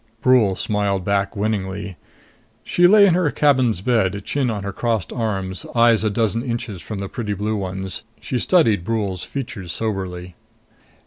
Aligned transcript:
Brule 0.23 0.55
smiled 0.55 1.05
back 1.05 1.35
winningly. 1.35 1.95
She 2.63 2.87
lay 2.87 3.07
on 3.07 3.13
her 3.13 3.29
cabin's 3.29 3.81
bed, 3.81 4.19
chin 4.25 4.49
on 4.49 4.63
her 4.63 4.73
crossed 4.73 5.13
arms, 5.13 5.63
eyes 5.75 6.03
a 6.03 6.09
dozen 6.09 6.41
inches 6.41 6.81
from 6.81 6.97
the 6.97 7.07
pretty 7.07 7.35
blue 7.35 7.55
ones. 7.55 8.01
She 8.19 8.39
studied 8.39 8.83
Brule's 8.83 9.23
features 9.25 9.71
soberly. 9.71 10.33